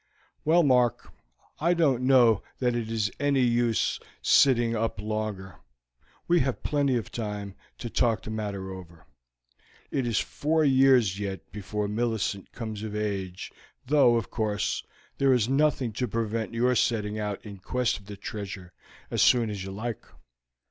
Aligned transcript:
Well, 0.43 0.63
Mark, 0.63 1.13
I 1.59 1.75
don't 1.75 2.01
know 2.01 2.41
that 2.57 2.73
it 2.73 2.89
is 2.89 3.11
any 3.19 3.41
use 3.43 3.99
sitting 4.19 4.75
up 4.75 4.99
longer, 4.99 5.57
we 6.27 6.39
have 6.39 6.63
plenty 6.63 6.95
of 6.95 7.11
time 7.11 7.53
to 7.77 7.87
talk 7.87 8.23
the 8.23 8.31
matter 8.31 8.71
over; 8.71 9.05
it 9.91 10.07
is 10.07 10.17
four 10.17 10.65
years 10.65 11.19
yet 11.19 11.51
before 11.51 11.87
Millicent 11.87 12.51
comes 12.51 12.81
of 12.81 12.95
age, 12.95 13.51
though, 13.85 14.15
of 14.15 14.31
course, 14.31 14.83
there 15.19 15.33
is 15.33 15.47
nothing 15.47 15.93
to 15.93 16.07
prevent 16.07 16.51
your 16.55 16.73
setting 16.73 17.19
out 17.19 17.39
in 17.45 17.59
quest 17.59 17.99
of 17.99 18.07
the 18.07 18.17
treasure 18.17 18.73
as 19.11 19.21
soon 19.21 19.51
as 19.51 19.63
you 19.63 19.69
like. 19.69 20.03